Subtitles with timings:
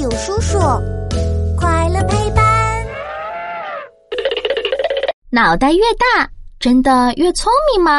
[0.00, 0.58] 有叔叔，
[1.58, 2.42] 快乐陪伴。
[5.28, 6.26] 脑袋越大，
[6.58, 7.98] 真的越聪明吗？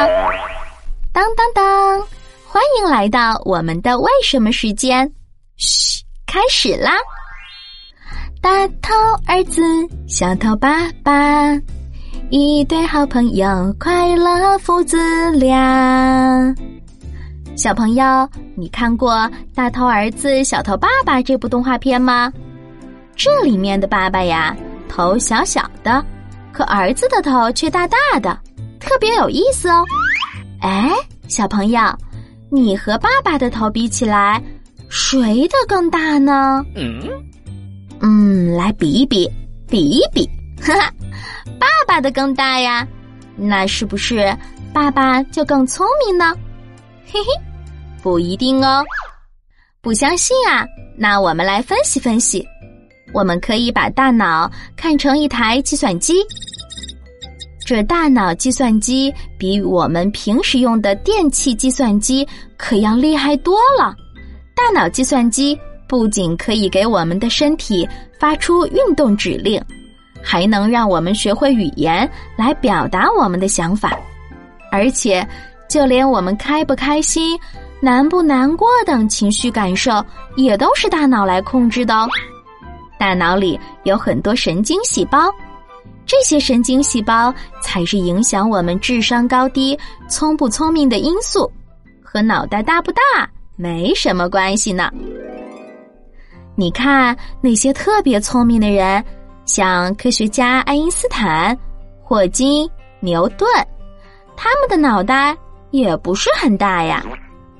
[1.12, 2.00] 当当当！
[2.44, 5.08] 欢迎来到我们的为什么时间。
[5.56, 6.90] 嘘，开始啦！
[8.40, 8.92] 大头
[9.28, 9.62] 儿子，
[10.08, 11.54] 小头爸爸，
[12.30, 14.98] 一对好朋友，快乐父子
[15.30, 16.52] 俩。
[17.54, 19.12] 小朋友，你看过
[19.54, 22.32] 《大头儿子小头爸爸》这部动画片吗？
[23.14, 24.56] 这里面的爸爸呀，
[24.88, 26.04] 头小小的，
[26.50, 28.38] 可儿子的头却大大的，
[28.80, 29.84] 特别有意思哦。
[30.60, 30.90] 哎，
[31.28, 31.80] 小朋友，
[32.50, 34.42] 你和爸爸的头比起来，
[34.88, 36.64] 谁的更大呢？
[36.74, 37.08] 嗯，
[38.00, 39.30] 嗯，来比一比，
[39.68, 40.28] 比一比，
[40.60, 40.90] 哈 哈，
[41.60, 42.86] 爸爸的更大呀。
[43.36, 44.34] 那是不是
[44.72, 46.34] 爸爸就更聪明呢？
[47.06, 47.26] 嘿嘿，
[48.02, 48.84] 不一定哦。
[49.80, 50.66] 不相信啊？
[50.96, 52.46] 那我们来分析分析。
[53.12, 56.14] 我们可以把大脑看成一台计算机，
[57.66, 63.94] 这大脑计算机比我们平时用的电器计算机可要厉害多了。
[64.54, 67.86] 大脑计算机不仅可以给我们的身体
[68.18, 69.62] 发出运动指令，
[70.22, 73.98] 还能让我们学会语言来表达我们的想法，
[74.70, 75.26] 而且。
[75.72, 77.34] 就连我们开不开心、
[77.80, 80.04] 难不难过等情绪感受，
[80.36, 82.06] 也都是大脑来控制的哦。
[82.98, 85.32] 大脑里有很多神经细胞，
[86.04, 89.76] 这些神经细胞才是影响我们智商高低、
[90.10, 91.50] 聪不聪明的因素，
[92.04, 93.00] 和脑袋大不大
[93.56, 94.90] 没什么关系呢。
[96.54, 99.02] 你看那些特别聪明的人，
[99.46, 101.56] 像科学家爱因斯坦、
[102.02, 102.68] 霍金、
[103.00, 103.48] 牛顿，
[104.36, 105.34] 他们的脑袋。
[105.72, 107.04] 也不是很大呀，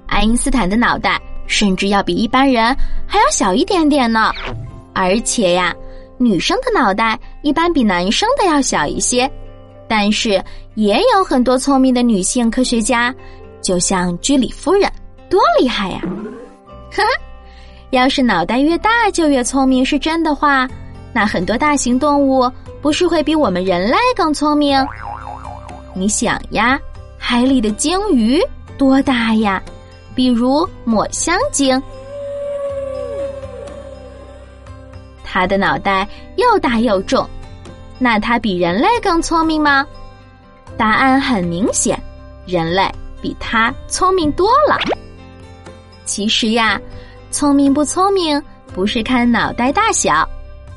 [0.06, 2.64] 爱因斯坦的脑袋甚至要比一般人
[3.06, 4.32] 还要小一点点呢。
[4.94, 5.74] 而且呀，
[6.18, 9.28] 女生的脑袋一般比男生的要小一些。
[9.88, 10.42] 但是
[10.74, 13.14] 也有很多聪明的女性科学家，
[13.60, 14.90] 就像居里夫人，
[15.28, 16.00] 多厉害呀！
[16.90, 17.08] 呵呵，
[17.90, 20.68] 要是脑袋越大就越聪明是真的话，
[21.12, 24.78] 那很多大型动物不是会比我们人类更聪明？
[25.94, 26.78] 你想呀。
[27.24, 28.42] 海里的鲸鱼
[28.76, 29.62] 多大呀？
[30.12, 31.80] 比如抹香鲸，
[35.24, 36.06] 它的脑袋
[36.36, 37.26] 又大又重，
[37.96, 39.86] 那它比人类更聪明吗？
[40.76, 41.98] 答案很明显，
[42.44, 42.86] 人类
[43.22, 44.76] 比它聪明多了。
[46.04, 46.78] 其实呀，
[47.30, 48.42] 聪明不聪明
[48.74, 50.28] 不是看脑袋大小，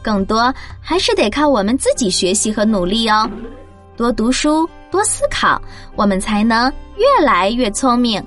[0.01, 3.27] 更多还是得靠我们自己学习和努力哦。
[3.97, 5.61] 多读书，多思考，
[5.95, 8.23] 我们才能越来越聪明。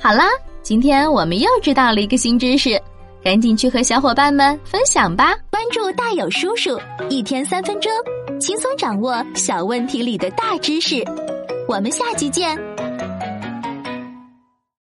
[0.00, 0.28] 好啦，
[0.62, 2.80] 今天我们又知道了一个新知识，
[3.22, 5.34] 赶紧去和小伙伴们分享吧！
[5.50, 7.92] 关注大有叔叔，一天三分钟，
[8.40, 11.04] 轻松掌握小问题里的大知识。
[11.68, 12.79] 我们下期见。